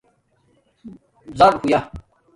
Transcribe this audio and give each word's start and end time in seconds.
ڎرہویا 1.37 1.79